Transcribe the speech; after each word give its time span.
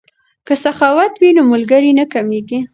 که 0.47 0.53
سخاوت 0.63 1.13
وي 1.17 1.29
نو 1.37 1.41
ملګری 1.51 1.91
نه 1.99 2.05
کمیږي. 2.13 2.59